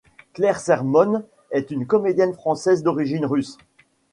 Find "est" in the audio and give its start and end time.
1.51-1.69